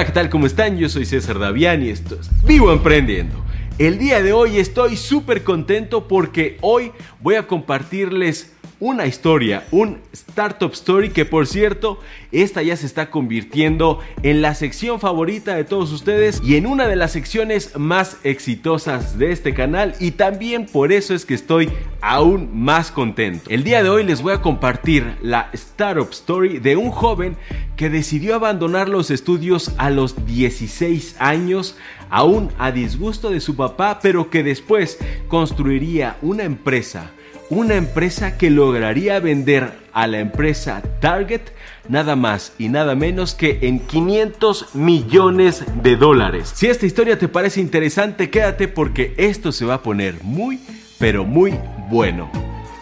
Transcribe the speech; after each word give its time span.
Hola, 0.00 0.06
¿qué 0.06 0.12
tal? 0.12 0.30
¿Cómo 0.30 0.46
están? 0.46 0.78
Yo 0.78 0.88
soy 0.88 1.04
César 1.04 1.38
Davián 1.38 1.82
y 1.82 1.90
esto 1.90 2.16
es 2.18 2.30
Vivo 2.46 2.72
Emprendiendo. 2.72 3.44
El 3.76 3.98
día 3.98 4.22
de 4.22 4.32
hoy 4.32 4.56
estoy 4.56 4.96
súper 4.96 5.44
contento 5.44 6.08
porque 6.08 6.56
hoy 6.62 6.92
voy 7.20 7.34
a 7.34 7.46
compartirles 7.46 8.50
una 8.80 9.06
historia, 9.06 9.64
un 9.70 9.98
startup 10.12 10.72
story 10.72 11.10
que 11.10 11.26
por 11.26 11.46
cierto, 11.46 12.00
esta 12.32 12.62
ya 12.62 12.76
se 12.76 12.86
está 12.86 13.10
convirtiendo 13.10 14.00
en 14.22 14.40
la 14.40 14.54
sección 14.54 15.00
favorita 15.00 15.54
de 15.54 15.64
todos 15.64 15.92
ustedes 15.92 16.40
y 16.42 16.56
en 16.56 16.66
una 16.66 16.88
de 16.88 16.96
las 16.96 17.12
secciones 17.12 17.78
más 17.78 18.16
exitosas 18.24 19.18
de 19.18 19.32
este 19.32 19.52
canal 19.52 19.94
y 20.00 20.12
también 20.12 20.64
por 20.64 20.92
eso 20.92 21.14
es 21.14 21.26
que 21.26 21.34
estoy 21.34 21.70
aún 22.00 22.48
más 22.54 22.90
contento. 22.90 23.50
El 23.50 23.64
día 23.64 23.82
de 23.82 23.90
hoy 23.90 24.02
les 24.02 24.22
voy 24.22 24.32
a 24.32 24.40
compartir 24.40 25.16
la 25.20 25.50
startup 25.52 26.10
story 26.10 26.58
de 26.58 26.76
un 26.76 26.90
joven 26.90 27.36
que 27.76 27.90
decidió 27.90 28.34
abandonar 28.34 28.88
los 28.88 29.10
estudios 29.10 29.72
a 29.76 29.90
los 29.90 30.24
16 30.24 31.16
años 31.18 31.76
aún 32.08 32.50
a 32.58 32.72
disgusto 32.72 33.30
de 33.30 33.40
su 33.40 33.56
papá, 33.56 34.00
pero 34.02 34.30
que 34.30 34.42
después 34.42 34.98
construiría 35.28 36.16
una 36.22 36.44
empresa 36.44 37.12
una 37.50 37.74
empresa 37.74 38.38
que 38.38 38.48
lograría 38.48 39.18
vender 39.20 39.72
a 39.92 40.06
la 40.06 40.20
empresa 40.20 40.82
Target 41.00 41.42
nada 41.88 42.14
más 42.16 42.52
y 42.58 42.68
nada 42.68 42.94
menos 42.94 43.34
que 43.34 43.58
en 43.62 43.80
500 43.80 44.74
millones 44.74 45.64
de 45.82 45.96
dólares. 45.96 46.52
Si 46.54 46.68
esta 46.68 46.86
historia 46.86 47.18
te 47.18 47.28
parece 47.28 47.60
interesante, 47.60 48.30
quédate 48.30 48.68
porque 48.68 49.14
esto 49.16 49.52
se 49.52 49.66
va 49.66 49.74
a 49.74 49.82
poner 49.82 50.22
muy, 50.22 50.60
pero 50.98 51.24
muy 51.24 51.58
bueno. 51.90 52.30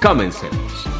Comencemos. 0.03 0.98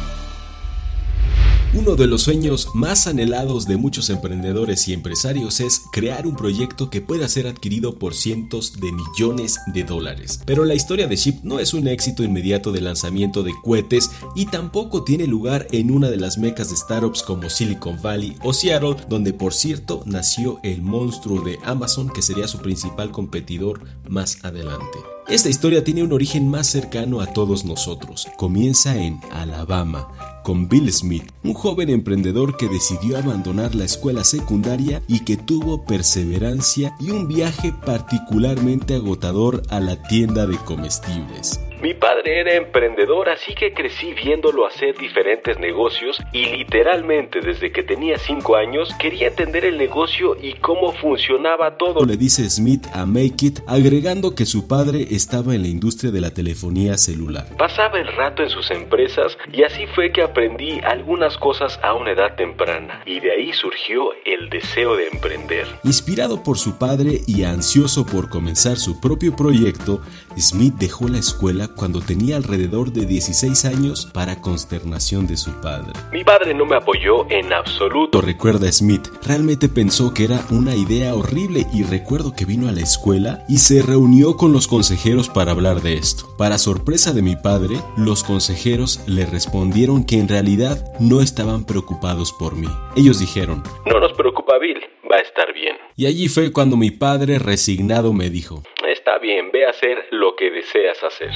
Uno 1.71 1.95
de 1.95 2.07
los 2.07 2.23
sueños 2.23 2.69
más 2.73 3.05
anhelados 3.05 3.67
de 3.67 3.77
muchos 3.77 4.09
emprendedores 4.09 4.87
y 4.87 4.93
empresarios 4.93 5.59
es 5.59 5.83
crear 5.91 6.25
un 6.25 6.35
proyecto 6.35 6.89
que 6.89 6.99
pueda 6.99 7.27
ser 7.29 7.45
adquirido 7.45 7.99
por 7.99 8.15
cientos 8.15 8.79
de 8.79 8.91
millones 8.91 9.59
de 9.67 9.83
dólares. 9.83 10.41
Pero 10.47 10.65
la 10.65 10.73
historia 10.73 11.07
de 11.07 11.15
Ship 11.15 11.35
no 11.43 11.59
es 11.59 11.75
un 11.75 11.87
éxito 11.87 12.23
inmediato 12.23 12.71
de 12.71 12.81
lanzamiento 12.81 13.43
de 13.43 13.53
cohetes 13.63 14.09
y 14.35 14.47
tampoco 14.47 15.03
tiene 15.03 15.27
lugar 15.27 15.67
en 15.71 15.91
una 15.91 16.09
de 16.09 16.17
las 16.17 16.39
mecas 16.39 16.71
de 16.71 16.75
startups 16.75 17.21
como 17.21 17.51
Silicon 17.51 18.01
Valley 18.01 18.35
o 18.41 18.51
Seattle, 18.51 18.95
donde 19.07 19.33
por 19.33 19.53
cierto 19.53 20.01
nació 20.07 20.59
el 20.63 20.81
monstruo 20.81 21.43
de 21.43 21.59
Amazon 21.63 22.09
que 22.09 22.23
sería 22.23 22.47
su 22.47 22.57
principal 22.57 23.11
competidor 23.11 23.83
más 24.07 24.43
adelante. 24.43 24.97
Esta 25.29 25.47
historia 25.47 25.83
tiene 25.83 26.01
un 26.01 26.11
origen 26.11 26.47
más 26.47 26.65
cercano 26.65 27.21
a 27.21 27.27
todos 27.27 27.63
nosotros. 27.63 28.27
Comienza 28.35 28.97
en 28.97 29.21
Alabama, 29.31 30.07
con 30.43 30.67
Bill 30.67 30.91
Smith, 30.91 31.31
un 31.43 31.53
joven 31.53 31.91
emprendedor 31.91 32.57
que 32.57 32.67
decidió 32.67 33.15
abandonar 33.15 33.75
la 33.75 33.85
escuela 33.85 34.23
secundaria 34.23 35.03
y 35.07 35.19
que 35.19 35.37
tuvo 35.37 35.85
perseverancia 35.85 36.95
y 36.99 37.11
un 37.11 37.27
viaje 37.27 37.71
particularmente 37.85 38.95
agotador 38.95 39.61
a 39.69 39.79
la 39.79 40.01
tienda 40.01 40.47
de 40.47 40.57
comestibles. 40.57 41.59
Mi 41.81 41.93
padre 41.93 42.41
era 42.41 42.55
emprendedor, 42.55 43.29
así 43.29 43.55
que 43.55 43.73
crecí 43.73 44.13
viéndolo 44.13 44.67
hacer 44.67 44.97
diferentes 44.97 45.57
negocios 45.59 46.17
y 46.33 46.45
literalmente 46.47 47.39
desde 47.39 47.71
que 47.71 47.83
tenía 47.83 48.17
5 48.17 48.57
años 48.57 48.93
quería 48.99 49.27
entender 49.27 49.63
el 49.63 49.77
negocio 49.77 50.35
y 50.41 50.55
cómo 50.55 50.91
funcionaba 50.91 51.77
todo. 51.77 52.05
Le 52.05 52.17
dice 52.17 52.49
Smith 52.49 52.85
a 52.93 53.05
Make 53.05 53.45
It, 53.45 53.59
agregando 53.65 54.35
que 54.35 54.45
su 54.45 54.67
padre 54.67 55.07
estaba 55.11 55.55
en 55.55 55.61
la 55.61 55.69
industria 55.69 56.11
de 56.11 56.19
la 56.19 56.33
telefonía 56.33 56.97
celular. 56.97 57.45
Pasaba 57.57 57.97
el 57.97 58.07
rato 58.07 58.43
en 58.43 58.49
sus 58.49 58.69
empresas 58.71 59.37
y 59.53 59.63
así 59.63 59.87
fue 59.95 60.11
que 60.11 60.21
aprendí 60.21 60.81
algunas 60.81 61.37
cosas 61.37 61.79
a 61.81 61.93
una 61.93 62.11
edad 62.11 62.35
temprana 62.35 63.03
y 63.05 63.21
de 63.21 63.31
ahí 63.31 63.53
surgió 63.53 64.09
el 64.25 64.49
deseo 64.49 64.97
de 64.97 65.07
emprender. 65.07 65.65
Inspirado 65.85 66.43
por 66.43 66.57
su 66.57 66.77
padre 66.77 67.21
y 67.25 67.43
ansioso 67.43 68.05
por 68.05 68.29
comenzar 68.29 68.75
su 68.75 68.99
propio 68.99 69.33
proyecto, 69.33 70.01
Smith 70.37 70.73
dejó 70.73 71.07
la 71.07 71.19
escuela 71.19 71.68
cuando 71.75 72.01
tenía 72.01 72.35
alrededor 72.35 72.91
de 72.91 73.05
16 73.05 73.65
años 73.65 74.09
para 74.13 74.41
consternación 74.41 75.27
de 75.27 75.37
su 75.37 75.51
padre. 75.61 75.93
Mi 76.11 76.23
padre 76.23 76.53
no 76.53 76.65
me 76.65 76.75
apoyó 76.75 77.29
en 77.29 77.53
absoluto. 77.53 78.21
Recuerda 78.21 78.71
Smith, 78.71 79.07
realmente 79.25 79.69
pensó 79.69 80.13
que 80.13 80.25
era 80.25 80.41
una 80.51 80.75
idea 80.75 81.15
horrible 81.15 81.65
y 81.73 81.83
recuerdo 81.83 82.33
que 82.35 82.45
vino 82.45 82.67
a 82.69 82.71
la 82.71 82.81
escuela 82.81 83.43
y 83.47 83.57
se 83.57 83.81
reunió 83.81 84.37
con 84.37 84.51
los 84.53 84.67
consejeros 84.67 85.29
para 85.29 85.51
hablar 85.51 85.81
de 85.81 85.93
esto. 85.95 86.35
Para 86.37 86.57
sorpresa 86.57 87.13
de 87.13 87.21
mi 87.21 87.35
padre, 87.35 87.77
los 87.97 88.23
consejeros 88.23 89.01
le 89.07 89.25
respondieron 89.25 90.03
que 90.05 90.19
en 90.19 90.27
realidad 90.27 90.83
no 90.99 91.21
estaban 91.21 91.65
preocupados 91.65 92.33
por 92.33 92.55
mí. 92.55 92.69
Ellos 92.95 93.19
dijeron, 93.19 93.63
no 93.85 93.99
nos 93.99 94.13
preocupa 94.13 94.57
Bill, 94.57 94.79
va 95.09 95.17
a 95.17 95.21
estar 95.21 95.53
bien. 95.53 95.75
Y 95.95 96.05
allí 96.05 96.29
fue 96.29 96.51
cuando 96.51 96.77
mi 96.77 96.91
padre 96.91 97.39
resignado 97.39 98.13
me 98.13 98.29
dijo, 98.29 98.63
Está 99.09 99.17
bien, 99.17 99.49
ve 99.51 99.65
a 99.65 99.71
hacer 99.71 100.05
lo 100.11 100.35
que 100.35 100.51
deseas 100.51 101.03
hacer. 101.03 101.31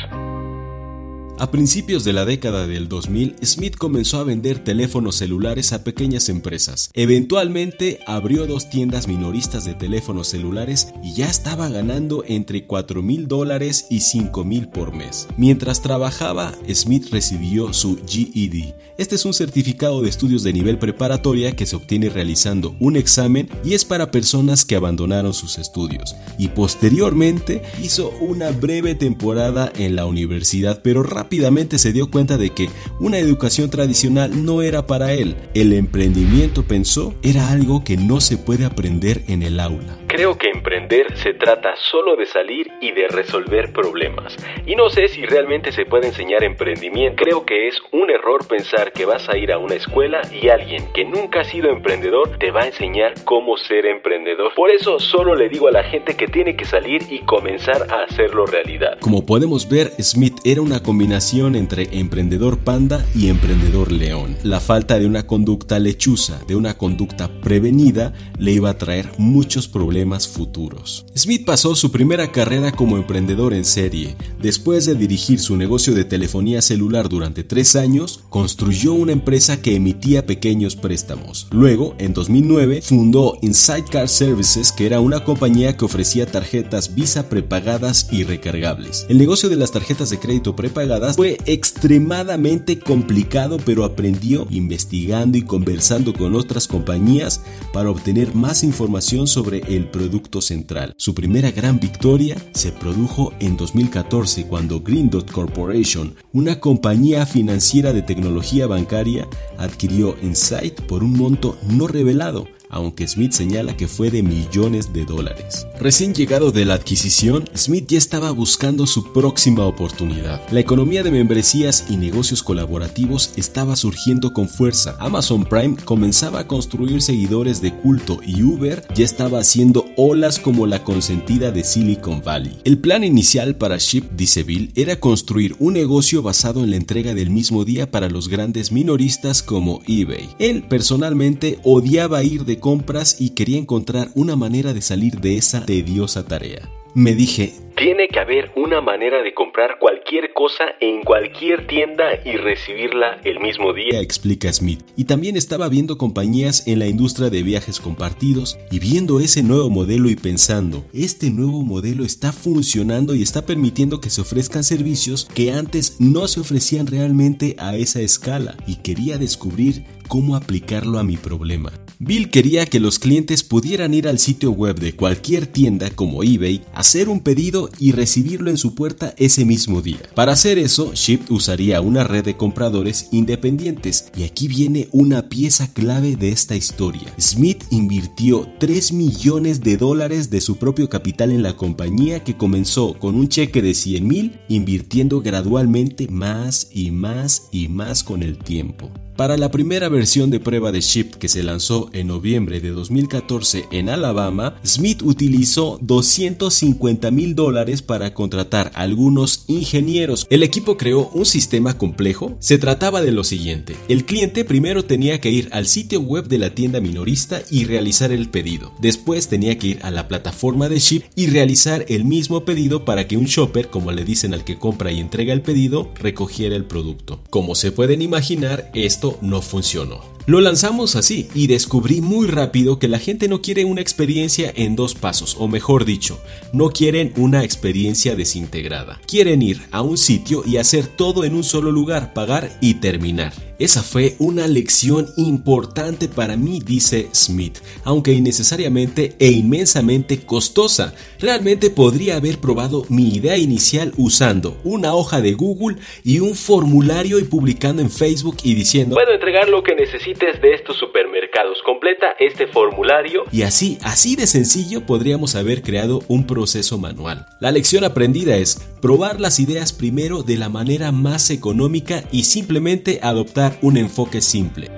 A 1.40 1.50
principios 1.50 2.04
de 2.04 2.14
la 2.14 2.26
década 2.26 2.68
del 2.68 2.88
2000, 2.88 3.38
Smith 3.44 3.76
comenzó 3.76 4.20
a 4.20 4.24
vender 4.24 4.64
teléfonos 4.64 5.16
celulares 5.16 5.74
a 5.74 5.84
pequeñas 5.84 6.30
empresas. 6.30 6.92
Eventualmente 6.94 8.00
abrió 8.06 8.46
dos 8.46 8.70
tiendas 8.70 9.08
minoristas 9.08 9.66
de 9.66 9.74
teléfonos 9.74 10.28
celulares 10.28 10.94
y 11.04 11.16
ya 11.16 11.28
estaba 11.28 11.70
ganando 11.70 12.24
entre 12.28 12.68
4 12.68 13.02
mil 13.02 13.28
dólares 13.28 13.88
y 13.90 14.02
5 14.02 14.44
mil 14.44 14.70
por 14.70 14.94
mes. 14.94 15.28
Mientras 15.36 15.82
trabajaba, 15.82 16.54
Smith 16.72 17.08
recibió 17.12 17.74
su 17.74 17.98
GED. 18.06 18.76
Este 19.00 19.16
es 19.16 19.26
un 19.26 19.34
certificado 19.34 20.04
de 20.04 20.10
estudios 20.10 20.44
de 20.44 20.54
nivel 20.54 20.78
preparatoria 20.78 21.56
que 21.56 21.66
se 21.66 21.76
obtiene 21.76 22.10
realizando 22.10 22.76
un 22.80 22.96
examen 22.96 23.50
y 23.66 23.74
es 23.74 23.86
para 23.86 24.12
personas 24.12 24.66
que 24.66 24.76
abandonaron 24.76 25.34
sus 25.34 25.58
estudios. 25.58 26.16
Y 26.38 26.50
posteriormente 26.50 27.64
hizo 27.82 28.12
una 28.22 28.52
breve 28.52 28.94
temporada 28.94 29.74
en 29.76 29.96
la 29.96 30.06
universidad, 30.06 30.82
pero 30.84 31.02
rápidamente 31.24 31.80
se 31.80 31.94
dio 31.94 32.12
cuenta 32.12 32.38
de 32.38 32.50
que 32.50 32.70
una 33.00 33.18
educación 33.18 33.70
tradicional 33.70 34.44
no 34.44 34.62
era 34.62 34.88
para 34.88 35.14
él. 35.14 35.38
El 35.54 35.72
emprendimiento, 35.72 36.68
pensó, 36.68 37.14
era 37.24 37.50
algo 37.50 37.82
que 37.86 37.96
no 37.96 38.20
se 38.20 38.36
puede 38.36 38.66
aprender 38.66 39.24
en 39.28 39.42
el 39.42 39.62
aula. 39.62 40.03
Creo 40.14 40.38
que 40.38 40.48
emprender 40.48 41.18
se 41.18 41.34
trata 41.34 41.74
solo 41.76 42.16
de 42.16 42.28
salir 42.28 42.68
y 42.80 42.92
de 42.92 43.08
resolver 43.08 43.74
problemas. 43.74 44.38
Y 44.64 44.76
no 44.76 44.92
sé 44.92 45.08
si 45.08 45.26
realmente 45.26 45.72
se 45.72 45.88
puede 45.88 46.06
enseñar 46.06 46.44
emprendimiento. 46.44 47.24
Creo 47.24 47.44
que 47.48 47.68
es 47.68 47.82
un 47.92 48.12
error 48.12 48.46
pensar 48.48 48.94
que 48.94 49.06
vas 49.06 49.28
a 49.28 49.36
ir 49.40 49.52
a 49.52 49.58
una 49.58 49.74
escuela 49.74 50.22
y 50.32 50.50
alguien 50.50 50.84
que 50.94 51.04
nunca 51.04 51.42
ha 51.42 51.44
sido 51.46 51.72
emprendedor 51.72 52.38
te 52.38 52.52
va 52.52 52.62
a 52.62 52.68
enseñar 52.68 53.16
cómo 53.24 53.58
ser 53.58 53.88
emprendedor. 53.88 54.54
Por 54.56 54.70
eso 54.70 55.00
solo 55.00 55.34
le 55.34 55.50
digo 55.50 55.68
a 55.68 55.72
la 55.72 55.84
gente 55.84 56.16
que 56.16 56.28
tiene 56.28 56.56
que 56.56 56.66
salir 56.66 57.02
y 57.10 57.22
comenzar 57.22 57.88
a 57.92 58.04
hacerlo 58.04 58.46
realidad. 58.46 59.00
Como 59.00 59.26
podemos 59.26 59.68
ver, 59.68 59.88
Smith 60.00 60.36
era 60.46 60.62
una 60.62 60.84
combinación 60.84 61.56
entre 61.56 61.86
emprendedor 61.92 62.60
panda 62.64 63.04
y 63.16 63.30
emprendedor 63.30 63.92
león. 63.92 64.38
La 64.44 64.60
falta 64.60 65.00
de 65.00 65.08
una 65.08 65.26
conducta 65.26 65.80
lechuza, 65.80 66.40
de 66.46 66.56
una 66.56 66.78
conducta 66.78 67.32
prevenida, 67.42 68.14
le 68.38 68.52
iba 68.52 68.70
a 68.70 68.78
traer 68.78 69.08
muchos 69.18 69.68
problemas 69.68 70.03
futuros. 70.28 71.06
Smith 71.16 71.46
pasó 71.46 71.76
su 71.76 71.92
primera 71.92 72.32
carrera 72.32 72.72
como 72.72 72.98
emprendedor 72.98 73.54
en 73.54 73.66
serie. 73.66 74.16
Después 74.42 74.86
de 74.86 74.96
dirigir 74.96 75.40
su 75.40 75.56
negocio 75.56 75.94
de 75.94 76.06
telefonía 76.06 76.62
celular 76.62 77.10
durante 77.10 77.44
tres 77.44 77.76
años, 77.76 78.22
construyó 78.30 78.94
una 78.94 79.12
empresa 79.12 79.62
que 79.62 79.76
emitía 79.76 80.26
pequeños 80.26 80.76
préstamos. 80.76 81.48
Luego, 81.52 81.96
en 81.98 82.14
2009, 82.14 82.82
fundó 82.82 83.38
Insidecar 83.42 84.10
Services, 84.10 84.72
que 84.72 84.86
era 84.86 85.00
una 85.00 85.24
compañía 85.24 85.76
que 85.78 85.86
ofrecía 85.86 86.26
tarjetas 86.26 86.96
Visa 86.96 87.30
prepagadas 87.30 88.08
y 88.12 88.24
recargables. 88.24 89.06
El 89.10 89.18
negocio 89.18 89.50
de 89.50 89.56
las 89.56 89.72
tarjetas 89.72 90.10
de 90.10 90.20
crédito 90.20 90.56
prepagadas 90.56 91.16
fue 91.16 91.38
extremadamente 91.46 92.80
complicado, 92.80 93.58
pero 93.64 93.84
aprendió 93.84 94.48
investigando 94.50 95.38
y 95.38 95.44
conversando 95.44 96.14
con 96.14 96.36
otras 96.36 96.68
compañías 96.68 97.42
para 97.72 97.90
obtener 97.90 98.36
más 98.36 98.64
información 98.64 99.28
sobre 99.28 99.60
el 99.76 99.88
producto 99.94 100.42
central. 100.42 100.94
Su 100.98 101.16
primera 101.16 101.52
gran 101.52 101.80
victoria 101.80 102.36
se 102.54 102.74
produjo 102.74 103.32
en 103.40 103.56
2014 103.56 104.48
cuando 104.48 104.82
Green 104.82 105.10
Dot 105.10 105.32
Corporation, 105.32 106.16
una 106.34 106.60
compañía 106.60 107.26
financiera 107.26 107.94
de 107.94 108.02
tecnología 108.02 108.68
bancaria, 108.68 109.26
adquirió 109.58 110.18
Insight 110.22 110.82
por 110.82 111.02
un 111.02 111.14
monto 111.14 111.58
no 111.70 111.88
revelado 111.88 112.50
aunque 112.74 113.08
Smith 113.08 113.32
señala 113.32 113.78
que 113.78 113.88
fue 113.88 114.10
de 114.10 114.24
millones 114.24 114.92
de 114.94 115.06
dólares. 115.06 115.68
Recién 115.80 116.14
llegado 116.14 116.52
de 116.52 116.66
la 116.66 116.74
adquisición, 116.74 117.48
Smith 117.56 117.86
ya 117.88 118.00
estaba 118.00 118.32
buscando 118.32 118.88
su 118.88 119.14
próxima 119.14 119.66
oportunidad. 119.66 120.42
La 120.50 120.60
economía 120.60 121.04
de 121.04 121.12
membresías 121.12 121.86
y 121.90 121.98
negocios 121.98 122.42
colaborativos 122.42 123.32
estaba 123.36 123.76
surgiendo 123.76 124.34
con 124.34 124.50
fuerza. 124.50 124.98
Amazon 125.00 125.46
Prime 125.46 125.78
comenzaba 125.86 126.40
a 126.40 126.48
construir 126.48 127.02
seguidores 127.04 127.62
de 127.62 127.74
culto 127.74 128.20
y 128.26 128.42
Uber 128.42 128.86
ya 128.96 129.06
estaba 129.06 129.40
haciendo 129.40 129.83
olas 129.96 130.40
como 130.40 130.68
la 130.68 130.84
consentida 130.84 131.52
de 131.52 131.64
Silicon 131.64 132.22
Valley. 132.22 132.58
El 132.64 132.78
plan 132.78 133.04
inicial 133.04 133.56
para 133.56 133.78
Ship, 133.78 134.04
dice 134.16 134.44
Bill, 134.44 134.72
era 134.76 135.00
construir 135.00 135.56
un 135.60 135.74
negocio 135.74 136.22
basado 136.22 136.64
en 136.64 136.72
la 136.72 136.78
entrega 136.78 137.14
del 137.14 137.30
mismo 137.30 137.66
día 137.66 137.92
para 137.92 138.10
los 138.10 138.30
grandes 138.30 138.72
minoristas 138.72 139.44
como 139.44 139.82
eBay. 139.88 140.30
Él 140.40 140.64
personalmente 140.68 141.60
odiaba 141.64 142.24
ir 142.24 142.46
de 142.46 142.60
compras 142.60 143.18
y 143.20 143.32
quería 143.32 143.58
encontrar 143.58 144.12
una 144.16 144.36
manera 144.36 144.74
de 144.74 144.82
salir 144.82 145.20
de 145.20 145.38
esa 145.38 145.66
tediosa 145.66 146.26
tarea. 146.26 146.70
Me 146.96 147.16
dije, 147.16 147.54
tiene 147.76 148.08
que 148.08 148.20
haber 148.20 148.52
una 148.56 148.82
manera 148.82 149.22
de 149.22 149.34
comprar 149.34 149.78
cualquier 149.80 150.34
cosa 150.34 150.66
en 150.80 151.02
cualquier 151.04 151.68
tienda 151.68 152.06
y 152.24 152.38
recibirla 152.38 153.20
el 153.24 153.40
mismo 153.40 153.74
día, 153.74 154.00
explica 154.00 154.52
Smith. 154.52 154.82
Y 154.96 155.06
también 155.06 155.38
estaba 155.38 155.70
viendo 155.70 155.98
compañías 155.98 156.68
en 156.68 156.80
la 156.80 156.88
industria 156.88 157.30
de 157.30 157.44
viajes 157.44 157.80
compartidos 157.80 158.58
y 158.72 158.80
viendo 158.80 159.20
ese 159.20 159.44
nuevo 159.44 159.70
modelo 159.70 160.10
y 160.10 160.16
pensando, 160.16 160.86
este 160.94 161.30
nuevo 161.30 161.64
modelo 161.64 162.04
está 162.04 162.32
funcionando 162.32 163.16
y 163.16 163.22
está 163.22 163.46
permitiendo 163.46 164.00
que 164.00 164.10
se 164.10 164.22
ofrezcan 164.22 164.64
servicios 164.64 165.28
que 165.34 165.52
antes 165.52 165.98
no 166.00 166.28
se 166.28 166.40
ofrecían 166.40 166.88
realmente 166.88 167.56
a 167.60 167.76
esa 167.76 168.02
escala 168.02 168.56
y 168.68 168.78
quería 168.78 169.18
descubrir 169.18 169.84
cómo 170.08 170.36
aplicarlo 170.36 171.00
a 171.00 171.04
mi 171.04 171.18
problema. 171.18 171.72
Bill 172.00 172.30
quería 172.30 172.66
que 172.66 172.80
los 172.80 173.00
clientes 173.00 173.44
pudieran 173.44 173.94
ir 173.94 174.08
al 174.08 174.20
sitio 174.20 174.52
web 174.52 174.78
de 174.78 174.94
cualquier 174.94 175.48
tienda 175.48 175.90
como 175.90 176.22
eBay, 176.24 176.62
hacer 176.74 177.08
un 177.08 177.22
pedido 177.22 177.63
y 177.80 177.92
recibirlo 177.92 178.50
en 178.50 178.58
su 178.58 178.76
puerta 178.76 179.14
ese 179.18 179.46
mismo 179.46 179.82
día. 179.82 180.00
Para 180.16 180.34
hacer 180.34 180.58
eso, 180.58 180.94
Shipt 180.94 181.32
usaría 181.32 181.82
una 181.82 182.04
red 182.04 182.24
de 182.24 182.38
compradores 182.38 183.08
independientes 183.12 184.12
y 184.16 184.24
aquí 184.24 184.48
viene 184.48 184.88
una 184.92 185.30
pieza 185.30 185.74
clave 185.74 186.16
de 186.16 186.30
esta 186.30 186.56
historia. 186.56 187.14
Smith 187.20 187.64
invirtió 187.70 188.48
3 188.60 188.94
millones 188.94 189.62
de 189.62 189.78
dólares 189.78 190.30
de 190.30 190.42
su 190.42 190.58
propio 190.58 190.90
capital 190.90 191.32
en 191.32 191.44
la 191.44 191.56
compañía 191.56 192.24
que 192.24 192.38
comenzó 192.38 192.98
con 193.00 193.16
un 193.16 193.30
cheque 193.30 193.62
de 193.62 193.74
100 193.74 194.08
mil, 194.08 194.40
invirtiendo 194.48 195.22
gradualmente 195.22 196.08
más 196.10 196.70
y 196.72 196.92
más 196.92 197.50
y 197.52 197.68
más 197.68 198.04
con 198.04 198.24
el 198.24 198.38
tiempo. 198.38 198.92
Para 199.16 199.38
la 199.38 199.52
primera 199.52 199.90
versión 199.90 200.32
de 200.32 200.40
prueba 200.40 200.72
de 200.72 200.82
Shift 200.82 201.16
que 201.18 201.28
se 201.28 201.44
lanzó 201.44 201.92
en 201.94 202.08
noviembre 202.08 202.60
de 202.60 202.72
2014 202.72 203.66
en 203.72 203.90
Alabama, 203.90 204.60
Smith 204.66 205.04
utilizó 205.04 205.78
250 205.84 207.12
mil 207.12 207.36
dólares 207.36 207.84
para 207.84 208.16
contratar 208.16 208.72
a 208.74 208.82
algunos 208.82 209.44
ingenieros. 209.48 210.26
El 210.32 210.42
equipo 210.42 210.78
creó 210.78 211.10
un 211.14 211.28
sistema 211.28 211.78
complejo. 211.78 212.36
Se 212.40 212.58
trataba 212.58 213.04
de 213.04 213.12
lo 213.12 213.24
siguiente. 213.24 213.76
El 213.88 214.06
cliente 214.06 214.46
primero 214.46 214.84
tenía 214.84 215.22
que 215.22 215.30
ir 215.30 215.48
al 215.52 215.68
sitio 215.68 216.02
web 216.02 216.28
de 216.28 216.40
la 216.40 216.56
tienda 216.56 216.80
minorista 216.80 217.44
y 217.52 217.66
realizar 217.66 218.12
el 218.12 218.30
pedido. 218.30 218.74
Después 218.82 219.28
tenía 219.28 219.60
que 219.60 219.68
ir 219.68 219.80
a 219.84 219.92
la 219.92 220.08
plataforma 220.08 220.70
de 220.70 220.80
Shift 220.80 221.06
y 221.16 221.28
realizar 221.28 221.86
el 221.88 222.04
mismo 222.04 222.46
pedido 222.46 222.84
para 222.84 223.08
que 223.08 223.18
un 223.18 223.26
shopper, 223.26 223.68
como 223.68 223.92
le 223.92 224.06
dicen 224.06 224.34
al 224.34 224.44
que 224.44 224.58
compra 224.58 224.92
y 224.92 225.00
entrega 225.00 225.34
el 225.34 225.44
pedido, 225.44 225.92
recogiera 226.02 226.56
el 226.56 226.66
producto. 226.66 227.20
Como 227.30 227.54
se 227.54 227.72
pueden 227.72 228.02
imaginar, 228.02 228.72
esto 228.74 229.03
no 229.22 229.42
funcionó. 229.42 230.14
Lo 230.26 230.40
lanzamos 230.40 230.96
así 230.96 231.28
y 231.36 231.48
descubrí 231.48 232.00
muy 232.00 232.28
rápido 232.28 232.80
que 232.80 232.88
la 232.88 232.98
gente 232.98 233.28
no 233.28 233.42
quiere 233.42 233.66
una 233.66 233.82
experiencia 233.82 234.54
en 234.56 234.78
dos 234.78 234.96
pasos, 234.96 235.36
o 235.38 235.50
mejor 235.50 235.84
dicho, 235.84 236.18
no 236.54 236.70
quieren 236.70 237.12
una 237.18 237.44
experiencia 237.44 238.16
desintegrada. 238.16 239.02
Quieren 239.06 239.42
ir 239.42 239.62
a 239.72 239.82
un 239.82 239.98
sitio 239.98 240.44
y 240.46 240.58
hacer 240.58 240.88
todo 240.88 241.26
en 241.26 241.36
un 241.36 241.44
solo 241.44 241.72
lugar, 241.72 242.14
pagar 242.14 242.58
y 242.62 242.76
terminar. 242.76 243.34
Esa 243.60 243.84
fue 243.84 244.16
una 244.20 244.48
lección 244.48 245.08
importante 245.18 246.08
para 246.08 246.38
mí, 246.38 246.60
dice 246.66 247.10
Smith, 247.14 247.60
aunque 247.84 248.14
innecesariamente 248.14 249.16
e 249.20 249.28
inmensamente 249.28 250.26
costosa. 250.26 250.96
Realmente 251.20 251.70
podría 251.70 252.18
haber 252.18 252.40
probado 252.40 252.86
mi 252.90 253.10
idea 253.16 253.38
inicial 253.38 253.94
usando 253.98 254.58
una 254.64 254.94
hoja 254.94 255.22
de 255.22 255.34
Google 255.34 255.78
y 256.04 256.20
un 256.20 256.36
formulario 256.36 257.20
y 257.20 257.24
publicando 257.26 257.82
en 257.82 257.92
Facebook 257.92 258.38
y 258.44 258.54
diciendo, 258.56 258.96
puedo 258.96 259.14
entregar 259.14 259.48
lo 259.50 259.62
que 259.64 259.76
necesito 259.76 260.24
de 260.42 260.54
estos 260.54 260.78
supermercados. 260.78 261.58
Completa 261.66 262.16
este 262.20 262.48
formulario. 262.48 263.24
Y 263.32 263.42
así, 263.42 263.78
así 263.82 264.16
de 264.16 264.28
sencillo 264.28 264.86
podríamos 264.86 265.36
haber 265.36 265.62
creado 265.62 266.02
un 266.08 266.26
proceso 266.26 266.78
manual. 266.78 267.26
La 267.40 267.52
lección 267.52 267.84
aprendida 267.84 268.38
es 268.38 268.56
probar 268.82 269.20
las 269.20 269.40
ideas 269.40 269.74
primero 269.74 270.24
de 270.24 270.38
la 270.38 270.50
manera 270.50 270.92
más 270.92 271.30
económica 271.30 272.04
y 272.12 272.24
simplemente 272.24 273.00
adoptar 273.02 273.43
un 273.62 273.78
enfoque 273.78 274.22
simple. 274.22 274.72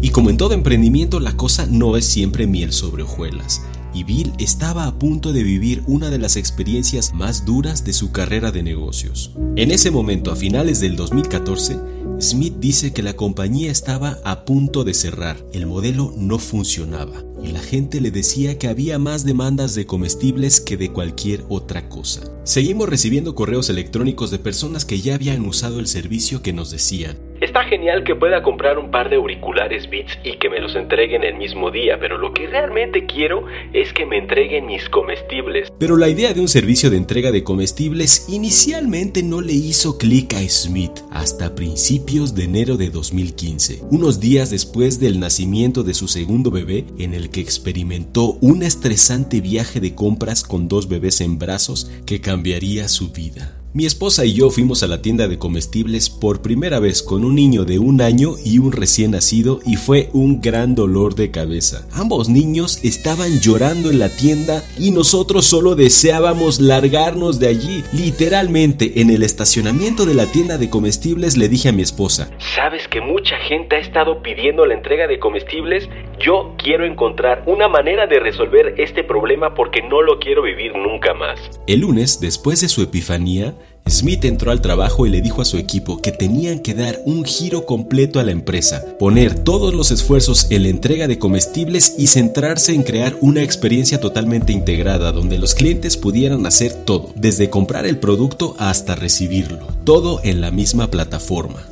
Y 0.00 0.10
como 0.10 0.30
en 0.30 0.36
todo 0.36 0.54
emprendimiento, 0.54 1.20
la 1.20 1.36
cosa 1.36 1.66
no 1.66 1.96
es 1.96 2.04
siempre 2.04 2.46
miel 2.46 2.72
sobre 2.72 3.02
hojuelas 3.02 3.62
y 3.94 4.04
Bill 4.04 4.32
estaba 4.38 4.86
a 4.86 4.98
punto 4.98 5.32
de 5.32 5.42
vivir 5.42 5.82
una 5.86 6.10
de 6.10 6.18
las 6.18 6.36
experiencias 6.36 7.12
más 7.14 7.44
duras 7.44 7.84
de 7.84 7.92
su 7.92 8.12
carrera 8.12 8.52
de 8.52 8.62
negocios. 8.62 9.32
En 9.56 9.70
ese 9.70 9.90
momento, 9.90 10.32
a 10.32 10.36
finales 10.36 10.80
del 10.80 10.96
2014, 10.96 11.78
Smith 12.20 12.54
dice 12.58 12.92
que 12.92 13.02
la 13.02 13.14
compañía 13.14 13.70
estaba 13.70 14.18
a 14.24 14.44
punto 14.44 14.84
de 14.84 14.94
cerrar, 14.94 15.44
el 15.52 15.66
modelo 15.66 16.14
no 16.16 16.38
funcionaba 16.38 17.24
y 17.42 17.48
la 17.48 17.60
gente 17.60 18.00
le 18.00 18.10
decía 18.10 18.58
que 18.58 18.68
había 18.68 18.98
más 18.98 19.24
demandas 19.24 19.74
de 19.74 19.86
comestibles 19.86 20.60
que 20.60 20.76
de 20.76 20.92
cualquier 20.92 21.44
otra 21.48 21.88
cosa. 21.88 22.22
Seguimos 22.44 22.88
recibiendo 22.88 23.34
correos 23.34 23.68
electrónicos 23.70 24.30
de 24.30 24.38
personas 24.38 24.84
que 24.84 25.00
ya 25.00 25.16
habían 25.16 25.44
usado 25.44 25.80
el 25.80 25.88
servicio 25.88 26.42
que 26.42 26.52
nos 26.52 26.70
decían, 26.70 27.18
Está 27.42 27.64
genial 27.64 28.04
que 28.04 28.14
pueda 28.14 28.40
comprar 28.40 28.78
un 28.78 28.92
par 28.92 29.10
de 29.10 29.16
auriculares 29.16 29.90
Beats 29.90 30.16
y 30.22 30.38
que 30.38 30.48
me 30.48 30.60
los 30.60 30.76
entreguen 30.76 31.24
el 31.24 31.34
mismo 31.34 31.72
día, 31.72 31.98
pero 31.98 32.16
lo 32.16 32.32
que 32.32 32.46
realmente 32.46 33.04
quiero 33.04 33.46
es 33.72 33.92
que 33.92 34.06
me 34.06 34.16
entreguen 34.16 34.66
mis 34.66 34.88
comestibles. 34.88 35.72
Pero 35.76 35.96
la 35.96 36.08
idea 36.08 36.32
de 36.32 36.40
un 36.40 36.46
servicio 36.46 36.88
de 36.88 36.98
entrega 36.98 37.32
de 37.32 37.42
comestibles 37.42 38.28
inicialmente 38.28 39.24
no 39.24 39.40
le 39.40 39.54
hizo 39.54 39.98
clic 39.98 40.34
a 40.34 40.48
Smith 40.48 40.92
hasta 41.10 41.56
principios 41.56 42.36
de 42.36 42.44
enero 42.44 42.76
de 42.76 42.90
2015, 42.90 43.80
unos 43.90 44.20
días 44.20 44.52
después 44.52 45.00
del 45.00 45.18
nacimiento 45.18 45.82
de 45.82 45.94
su 45.94 46.06
segundo 46.06 46.52
bebé, 46.52 46.84
en 47.00 47.12
el 47.12 47.28
que 47.30 47.40
experimentó 47.40 48.38
un 48.40 48.62
estresante 48.62 49.40
viaje 49.40 49.80
de 49.80 49.96
compras 49.96 50.44
con 50.44 50.68
dos 50.68 50.88
bebés 50.88 51.20
en 51.20 51.40
brazos 51.40 51.90
que 52.06 52.20
cambiaría 52.20 52.86
su 52.86 53.10
vida. 53.10 53.61
Mi 53.74 53.86
esposa 53.86 54.26
y 54.26 54.34
yo 54.34 54.50
fuimos 54.50 54.82
a 54.82 54.86
la 54.86 55.00
tienda 55.00 55.28
de 55.28 55.38
comestibles 55.38 56.10
por 56.10 56.42
primera 56.42 56.78
vez 56.78 57.02
con 57.02 57.24
un 57.24 57.34
niño 57.34 57.64
de 57.64 57.78
un 57.78 58.02
año 58.02 58.34
y 58.44 58.58
un 58.58 58.70
recién 58.70 59.12
nacido 59.12 59.60
y 59.64 59.76
fue 59.76 60.10
un 60.12 60.42
gran 60.42 60.74
dolor 60.74 61.14
de 61.14 61.30
cabeza. 61.30 61.88
Ambos 61.94 62.28
niños 62.28 62.84
estaban 62.84 63.40
llorando 63.40 63.90
en 63.90 63.98
la 63.98 64.10
tienda 64.10 64.62
y 64.78 64.90
nosotros 64.90 65.46
solo 65.46 65.74
deseábamos 65.74 66.60
largarnos 66.60 67.40
de 67.40 67.48
allí. 67.48 67.82
Literalmente 67.94 69.00
en 69.00 69.08
el 69.08 69.22
estacionamiento 69.22 70.04
de 70.04 70.16
la 70.16 70.26
tienda 70.26 70.58
de 70.58 70.68
comestibles 70.68 71.38
le 71.38 71.48
dije 71.48 71.70
a 71.70 71.72
mi 71.72 71.80
esposa, 71.80 72.30
¿sabes 72.54 72.86
que 72.88 73.00
mucha 73.00 73.38
gente 73.38 73.76
ha 73.76 73.78
estado 73.78 74.22
pidiendo 74.22 74.66
la 74.66 74.74
entrega 74.74 75.06
de 75.06 75.18
comestibles? 75.18 75.88
Yo 76.20 76.54
quiero 76.58 76.84
encontrar 76.84 77.42
una 77.46 77.68
manera 77.68 78.06
de 78.06 78.20
resolver 78.20 78.74
este 78.76 79.02
problema 79.02 79.54
porque 79.54 79.80
no 79.80 80.02
lo 80.02 80.18
quiero 80.18 80.42
vivir 80.42 80.76
nunca 80.76 81.14
más. 81.14 81.40
El 81.66 81.80
lunes, 81.80 82.20
después 82.20 82.60
de 82.60 82.68
su 82.68 82.82
epifanía, 82.82 83.54
Smith 83.88 84.24
entró 84.24 84.50
al 84.50 84.60
trabajo 84.60 85.06
y 85.06 85.10
le 85.10 85.20
dijo 85.20 85.42
a 85.42 85.44
su 85.44 85.58
equipo 85.58 86.00
que 86.00 86.12
tenían 86.12 86.60
que 86.60 86.74
dar 86.74 87.00
un 87.04 87.24
giro 87.24 87.66
completo 87.66 88.20
a 88.20 88.24
la 88.24 88.30
empresa, 88.30 88.84
poner 88.98 89.34
todos 89.34 89.74
los 89.74 89.90
esfuerzos 89.90 90.46
en 90.50 90.62
la 90.62 90.68
entrega 90.68 91.08
de 91.08 91.18
comestibles 91.18 91.96
y 91.98 92.06
centrarse 92.06 92.74
en 92.74 92.84
crear 92.84 93.16
una 93.20 93.42
experiencia 93.42 94.00
totalmente 94.00 94.52
integrada 94.52 95.12
donde 95.12 95.38
los 95.38 95.54
clientes 95.54 95.96
pudieran 95.96 96.46
hacer 96.46 96.72
todo, 96.72 97.10
desde 97.16 97.50
comprar 97.50 97.86
el 97.86 97.98
producto 97.98 98.54
hasta 98.58 98.94
recibirlo, 98.94 99.66
todo 99.84 100.20
en 100.22 100.40
la 100.40 100.50
misma 100.50 100.88
plataforma. 100.88 101.62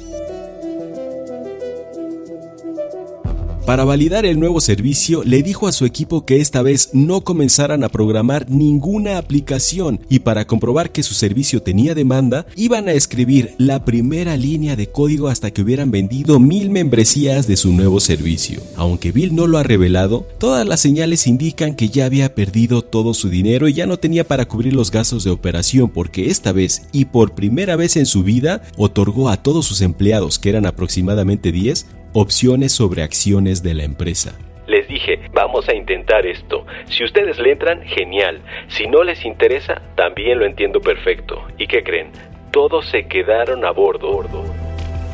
Para 3.71 3.85
validar 3.85 4.27
el 4.27 4.41
nuevo 4.41 4.61
servicio, 4.61 5.23
le 5.23 5.45
dijo 5.45 5.69
a 5.69 5.73
su 5.73 5.85
equipo 5.85 6.25
que 6.25 6.41
esta 6.41 6.61
vez 6.61 6.91
no 6.93 7.21
comenzaran 7.21 7.85
a 7.85 7.89
programar 7.89 8.51
ninguna 8.51 9.17
aplicación 9.17 10.01
y 10.09 10.19
para 10.19 10.45
comprobar 10.45 10.91
que 10.91 11.05
su 11.05 11.15
servicio 11.15 11.63
tenía 11.63 11.95
demanda, 11.95 12.47
iban 12.57 12.89
a 12.89 12.95
escribir 12.95 13.55
la 13.59 13.85
primera 13.85 14.37
línea 14.37 14.75
de 14.75 14.89
código 14.89 15.29
hasta 15.29 15.53
que 15.53 15.63
hubieran 15.63 15.93
vendido 15.93 16.41
mil 16.41 16.69
membresías 16.69 17.47
de 17.47 17.57
su 17.57 17.73
nuevo 17.73 18.01
servicio. 18.01 18.61
Aunque 18.75 19.13
Bill 19.13 19.37
no 19.37 19.47
lo 19.47 19.57
ha 19.57 19.63
revelado, 19.63 20.27
todas 20.39 20.67
las 20.67 20.81
señales 20.81 21.29
indican 21.29 21.77
que 21.77 21.91
ya 21.91 22.07
había 22.07 22.35
perdido 22.35 22.83
todo 22.83 23.15
su 23.15 23.29
dinero 23.29 23.69
y 23.69 23.75
ya 23.75 23.87
no 23.87 23.99
tenía 23.99 24.27
para 24.27 24.49
cubrir 24.49 24.73
los 24.73 24.91
gastos 24.91 25.23
de 25.23 25.31
operación 25.31 25.91
porque 25.91 26.29
esta 26.29 26.51
vez 26.51 26.83
y 26.91 27.05
por 27.05 27.37
primera 27.37 27.77
vez 27.77 27.97
en 27.97 28.07
su 28.07 28.25
vida 28.25 28.63
otorgó 28.77 29.29
a 29.29 29.37
todos 29.37 29.65
sus 29.65 29.81
empleados, 29.81 30.41
que 30.41 30.49
eran 30.49 30.67
aproximadamente 30.67 31.53
10, 31.53 31.87
opciones 32.13 32.73
sobre 32.73 33.03
acciones 33.03 33.63
de 33.63 33.75
la 33.75 33.85
empresa. 33.85 34.39
Les 34.67 34.87
dije, 34.87 35.21
vamos 35.33 35.69
a 35.69 35.75
intentar 35.75 36.27
esto. 36.27 36.65
Si 36.87 37.03
ustedes 37.03 37.39
le 37.39 37.53
entran, 37.53 37.83
genial. 37.83 38.41
Si 38.69 38.87
no 38.87 39.03
les 39.03 39.25
interesa, 39.25 39.83
también 39.97 40.39
lo 40.39 40.47
entiendo 40.47 40.81
perfecto. 40.81 41.43
¿Y 41.59 41.67
qué 41.67 41.83
creen? 41.83 42.13
Todos 42.53 42.87
se 42.89 43.07
quedaron 43.07 43.65
a 43.65 43.73
bordo. 43.73 44.21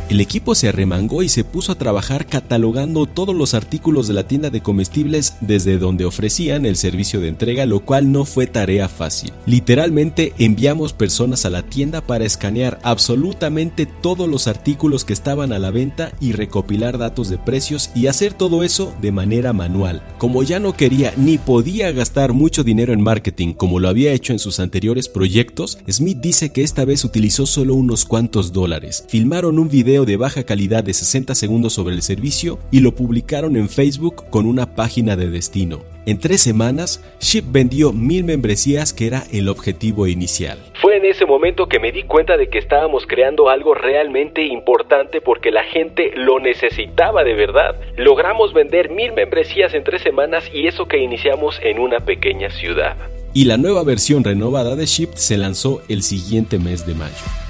El 0.08 0.20
equipo 0.20 0.54
se 0.54 0.68
arremangó 0.68 1.24
y 1.24 1.28
se 1.28 1.42
puso 1.42 1.72
a 1.72 1.78
trabajar 1.78 2.26
catalogando 2.26 3.06
todos 3.06 3.34
los 3.34 3.54
artículos 3.54 4.06
de 4.06 4.14
la 4.14 4.28
tienda 4.28 4.50
de 4.50 4.60
comestibles 4.60 5.34
desde 5.40 5.78
donde 5.78 6.04
ofrecían 6.04 6.64
el 6.64 6.76
servicio 6.76 7.18
de 7.18 7.26
entrega, 7.26 7.66
lo 7.66 7.80
cual 7.80 8.12
no 8.12 8.24
fue 8.24 8.46
tarea 8.46 8.88
fácil. 8.88 9.32
Literalmente 9.46 10.32
enviamos 10.38 10.92
personas 10.92 11.44
a 11.44 11.50
la 11.50 11.62
tienda 11.62 12.02
para 12.02 12.24
escanear 12.24 12.78
absolutamente 12.84 13.84
todos 13.84 14.28
los 14.28 14.46
artículos 14.46 15.04
que 15.04 15.12
estaban 15.12 15.52
a 15.52 15.58
la 15.58 15.72
venta 15.72 16.12
y 16.20 16.30
recopilar 16.30 16.98
datos 16.98 17.28
de 17.28 17.38
precios 17.38 17.90
y 17.96 18.06
hacer 18.06 18.32
todo 18.32 18.62
eso 18.62 18.94
de 19.02 19.10
manera 19.10 19.52
manual. 19.52 20.02
Como 20.18 20.44
ya 20.44 20.60
no 20.60 20.74
quería 20.74 21.14
ni 21.16 21.36
podía 21.36 21.90
gastar 21.90 22.32
mucho 22.32 22.62
dinero 22.62 22.92
en 22.92 23.02
marketing 23.02 23.54
como 23.54 23.80
lo 23.80 23.88
había 23.88 24.12
hecho 24.12 24.32
en 24.32 24.38
sus 24.38 24.60
anteriores 24.60 25.08
proyectos, 25.08 25.78
Smith 25.90 26.18
dice 26.18 26.52
que 26.52 26.62
esta 26.62 26.84
vez 26.84 27.04
utilizó 27.04 27.44
solo 27.44 27.74
unos 27.74 28.04
cuantos 28.04 28.52
dólares. 28.52 29.04
Filmaron 29.08 29.58
un 29.58 29.68
video 29.68 29.95
de 30.04 30.16
baja 30.16 30.44
calidad 30.44 30.84
de 30.84 30.92
60 30.92 31.34
segundos 31.34 31.72
sobre 31.72 31.94
el 31.94 32.02
servicio 32.02 32.58
y 32.70 32.80
lo 32.80 32.94
publicaron 32.94 33.56
en 33.56 33.68
Facebook 33.68 34.28
con 34.30 34.46
una 34.46 34.74
página 34.74 35.16
de 35.16 35.30
destino. 35.30 35.80
En 36.06 36.20
tres 36.20 36.40
semanas, 36.40 37.02
Ship 37.20 37.42
vendió 37.48 37.92
mil 37.92 38.22
membresías 38.22 38.92
que 38.92 39.08
era 39.08 39.24
el 39.32 39.48
objetivo 39.48 40.06
inicial. 40.06 40.58
Fue 40.80 40.98
en 40.98 41.04
ese 41.04 41.26
momento 41.26 41.68
que 41.68 41.80
me 41.80 41.90
di 41.90 42.04
cuenta 42.04 42.36
de 42.36 42.48
que 42.48 42.58
estábamos 42.58 43.06
creando 43.08 43.48
algo 43.48 43.74
realmente 43.74 44.44
importante 44.44 45.20
porque 45.20 45.50
la 45.50 45.64
gente 45.64 46.12
lo 46.14 46.38
necesitaba 46.38 47.24
de 47.24 47.34
verdad. 47.34 47.74
Logramos 47.96 48.52
vender 48.52 48.90
mil 48.90 49.12
membresías 49.14 49.74
en 49.74 49.82
tres 49.82 50.02
semanas 50.02 50.44
y 50.52 50.68
eso 50.68 50.86
que 50.86 50.98
iniciamos 50.98 51.58
en 51.62 51.80
una 51.80 52.00
pequeña 52.00 52.50
ciudad. 52.50 52.96
Y 53.34 53.44
la 53.44 53.56
nueva 53.56 53.82
versión 53.82 54.22
renovada 54.22 54.76
de 54.76 54.86
Shift 54.86 55.16
se 55.16 55.36
lanzó 55.36 55.82
el 55.88 56.02
siguiente 56.02 56.58
mes 56.58 56.86
de 56.86 56.94
mayo. 56.94 57.45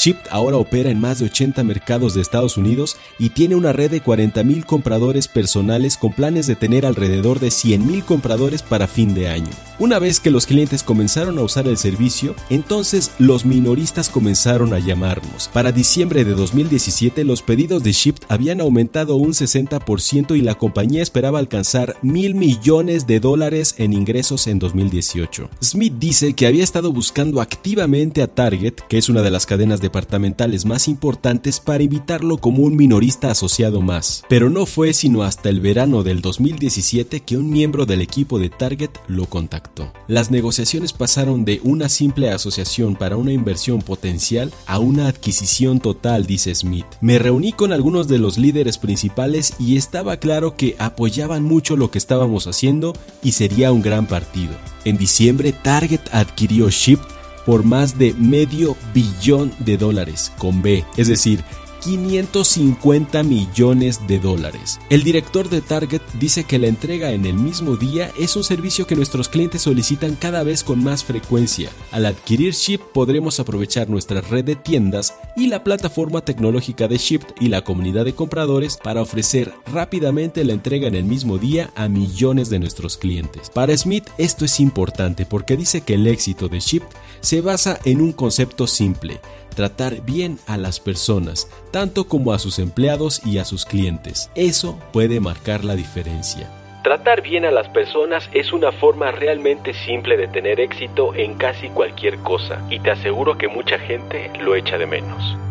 Shipt 0.00 0.28
ahora 0.30 0.56
opera 0.56 0.88
en 0.88 0.98
más 0.98 1.18
de 1.18 1.26
80 1.26 1.62
mercados 1.62 2.14
de 2.14 2.22
Estados 2.22 2.56
Unidos 2.56 2.96
y 3.18 3.28
tiene 3.28 3.54
una 3.54 3.74
red 3.74 3.90
de 3.90 4.02
40.000 4.02 4.64
compradores 4.64 5.28
personales 5.28 5.98
con 5.98 6.14
planes 6.14 6.46
de 6.46 6.56
tener 6.56 6.86
alrededor 6.86 7.38
de 7.38 7.48
100.000 7.48 8.06
compradores 8.06 8.62
para 8.62 8.86
fin 8.86 9.12
de 9.12 9.28
año. 9.28 9.50
Una 9.78 9.98
vez 9.98 10.20
que 10.20 10.30
los 10.30 10.46
clientes 10.46 10.82
comenzaron 10.82 11.38
a 11.38 11.42
usar 11.42 11.66
el 11.66 11.76
servicio, 11.76 12.34
entonces 12.48 13.12
los 13.18 13.44
minoristas 13.44 14.08
comenzaron 14.08 14.72
a 14.72 14.78
llamarnos. 14.78 15.48
Para 15.52 15.72
diciembre 15.72 16.24
de 16.24 16.32
2017 16.32 17.24
los 17.24 17.42
pedidos 17.42 17.82
de 17.82 17.92
Shipt 17.92 18.24
habían 18.28 18.60
aumentado 18.62 19.16
un 19.16 19.32
60% 19.32 20.36
y 20.36 20.40
la 20.40 20.54
compañía 20.54 21.02
esperaba 21.02 21.38
alcanzar 21.38 21.96
mil 22.00 22.34
millones 22.34 23.06
de 23.06 23.20
dólares 23.20 23.74
en 23.76 23.92
ingresos 23.92 24.46
en 24.46 24.58
2018. 24.58 25.50
Smith 25.62 25.94
dice 25.98 26.32
que 26.32 26.46
había 26.46 26.64
estado 26.64 26.90
buscando 26.90 27.40
activamente 27.42 28.22
a 28.22 28.28
Target, 28.28 28.74
que 28.88 28.96
es 28.96 29.10
una 29.10 29.20
de 29.22 29.30
las 29.30 29.46
cadenas 29.46 29.80
departamentales 29.90 30.66
más 30.66 30.86
importantes, 30.86 31.58
para 31.58 31.82
invitarlo 31.82 32.38
como 32.38 32.62
un 32.62 32.76
minorista 32.76 33.32
asociado 33.32 33.80
más. 33.80 34.22
Pero 34.28 34.48
no 34.48 34.64
fue 34.66 34.92
sino 34.92 35.24
hasta 35.24 35.48
el 35.48 35.60
verano 35.60 36.04
del 36.04 36.20
2017 36.20 37.20
que 37.20 37.36
un 37.36 37.50
miembro 37.50 37.86
del 37.86 38.00
equipo 38.00 38.38
de 38.38 38.50
Target 38.50 38.90
lo 39.08 39.26
contactó. 39.26 39.92
Las 40.06 40.30
negociaciones 40.30 40.92
pasaron 40.92 41.44
de 41.44 41.60
una 41.64 41.88
simple 41.88 42.30
asociación 42.30 42.94
para 42.94 43.16
una 43.16 43.32
inversión 43.32 43.82
potencial 43.82 44.52
a 44.66 44.78
una 44.78 45.08
adquisición 45.08 45.80
total, 45.80 46.24
dice 46.24 46.54
Smith. 46.54 46.86
Me 47.00 47.18
reuní 47.18 47.52
con 47.52 47.72
algunos 47.72 48.06
de 48.06 48.18
los 48.18 48.38
líderes 48.38 48.78
principales 48.78 49.54
y 49.58 49.76
estaba 49.76 50.18
claro 50.18 50.56
que 50.56 50.76
apoyaban 50.78 51.42
mucho 51.42 51.76
lo 51.76 51.90
que 51.90 51.98
estábamos 51.98 52.46
haciendo 52.46 52.92
y 53.24 53.32
sería 53.32 53.72
un 53.72 53.82
gran 53.82 54.06
partido. 54.06 54.52
En 54.84 54.96
diciembre, 54.96 55.52
Target 55.52 56.00
adquirió 56.12 56.70
Shift 56.70 57.19
por 57.46 57.64
más 57.64 57.98
de 57.98 58.14
medio 58.14 58.76
billón 58.94 59.52
de 59.58 59.76
dólares 59.76 60.32
con 60.38 60.62
B, 60.62 60.84
es 60.96 61.08
decir, 61.08 61.42
550 61.80 63.22
millones 63.22 64.06
de 64.06 64.18
dólares. 64.18 64.78
El 64.90 65.02
director 65.02 65.48
de 65.48 65.60
Target 65.60 66.02
dice 66.18 66.44
que 66.44 66.58
la 66.58 66.66
entrega 66.66 67.12
en 67.12 67.26
el 67.26 67.34
mismo 67.34 67.76
día 67.76 68.12
es 68.18 68.36
un 68.36 68.44
servicio 68.44 68.86
que 68.86 68.96
nuestros 68.96 69.28
clientes 69.28 69.62
solicitan 69.62 70.14
cada 70.14 70.42
vez 70.42 70.62
con 70.62 70.82
más 70.84 71.04
frecuencia. 71.04 71.70
Al 71.90 72.06
adquirir 72.06 72.54
Ship 72.54 72.80
podremos 72.92 73.40
aprovechar 73.40 73.88
nuestra 73.88 74.20
red 74.20 74.44
de 74.44 74.56
tiendas 74.56 75.14
y 75.36 75.46
la 75.46 75.64
plataforma 75.64 76.20
tecnológica 76.20 76.88
de 76.88 76.98
Shipt 76.98 77.40
y 77.40 77.48
la 77.48 77.62
comunidad 77.62 78.04
de 78.04 78.14
compradores 78.14 78.76
para 78.76 79.02
ofrecer 79.02 79.52
rápidamente 79.72 80.44
la 80.44 80.52
entrega 80.52 80.88
en 80.88 80.94
el 80.94 81.04
mismo 81.04 81.38
día 81.38 81.70
a 81.74 81.88
millones 81.88 82.50
de 82.50 82.58
nuestros 82.58 82.96
clientes. 82.96 83.50
Para 83.50 83.76
Smith 83.76 84.08
esto 84.18 84.44
es 84.44 84.60
importante 84.60 85.26
porque 85.26 85.56
dice 85.56 85.80
que 85.80 85.94
el 85.94 86.06
éxito 86.06 86.48
de 86.48 86.60
Shipt 86.60 86.92
se 87.20 87.40
basa 87.40 87.78
en 87.84 88.00
un 88.00 88.12
concepto 88.12 88.66
simple 88.66 89.20
tratar 89.50 90.00
bien 90.02 90.38
a 90.46 90.56
las 90.56 90.80
personas, 90.80 91.48
tanto 91.70 92.04
como 92.04 92.32
a 92.32 92.38
sus 92.38 92.58
empleados 92.58 93.24
y 93.26 93.38
a 93.38 93.44
sus 93.44 93.66
clientes. 93.66 94.30
Eso 94.34 94.78
puede 94.92 95.20
marcar 95.20 95.64
la 95.64 95.76
diferencia. 95.76 96.48
Tratar 96.82 97.20
bien 97.20 97.44
a 97.44 97.50
las 97.50 97.68
personas 97.68 98.30
es 98.32 98.52
una 98.52 98.72
forma 98.72 99.10
realmente 99.10 99.74
simple 99.74 100.16
de 100.16 100.28
tener 100.28 100.60
éxito 100.60 101.14
en 101.14 101.34
casi 101.34 101.68
cualquier 101.68 102.16
cosa 102.20 102.64
y 102.70 102.80
te 102.80 102.90
aseguro 102.90 103.36
que 103.36 103.48
mucha 103.48 103.78
gente 103.78 104.30
lo 104.40 104.54
echa 104.54 104.78
de 104.78 104.86
menos. 104.86 105.49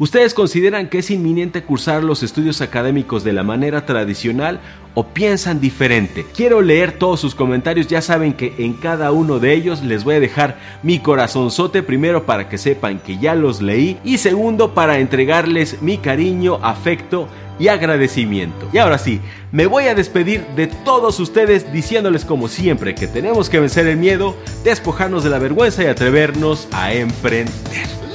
¿Ustedes 0.00 0.32
consideran 0.32 0.88
que 0.88 0.98
es 0.98 1.10
inminente 1.10 1.64
cursar 1.64 2.04
los 2.04 2.22
estudios 2.22 2.60
académicos 2.60 3.24
de 3.24 3.32
la 3.32 3.42
manera 3.42 3.84
tradicional 3.84 4.60
o 4.94 5.08
piensan 5.08 5.60
diferente? 5.60 6.24
Quiero 6.36 6.62
leer 6.62 6.92
todos 6.92 7.18
sus 7.18 7.34
comentarios, 7.34 7.88
ya 7.88 8.00
saben 8.00 8.34
que 8.34 8.54
en 8.58 8.74
cada 8.74 9.10
uno 9.10 9.40
de 9.40 9.54
ellos 9.54 9.82
les 9.82 10.04
voy 10.04 10.14
a 10.14 10.20
dejar 10.20 10.56
mi 10.84 11.00
corazonzote 11.00 11.82
primero 11.82 12.26
para 12.26 12.48
que 12.48 12.58
sepan 12.58 13.00
que 13.00 13.18
ya 13.18 13.34
los 13.34 13.60
leí 13.60 13.98
y 14.04 14.18
segundo 14.18 14.72
para 14.72 15.00
entregarles 15.00 15.82
mi 15.82 15.98
cariño, 15.98 16.60
afecto 16.62 17.26
y 17.58 17.66
agradecimiento. 17.66 18.68
Y 18.72 18.78
ahora 18.78 18.98
sí, 18.98 19.20
me 19.50 19.66
voy 19.66 19.88
a 19.88 19.96
despedir 19.96 20.46
de 20.54 20.68
todos 20.68 21.18
ustedes 21.18 21.72
diciéndoles 21.72 22.24
como 22.24 22.46
siempre 22.46 22.94
que 22.94 23.08
tenemos 23.08 23.50
que 23.50 23.58
vencer 23.58 23.88
el 23.88 23.96
miedo, 23.96 24.36
despojarnos 24.62 25.24
de 25.24 25.30
la 25.30 25.40
vergüenza 25.40 25.82
y 25.82 25.86
atrevernos 25.86 26.68
a 26.70 26.94
emprender. 26.94 28.07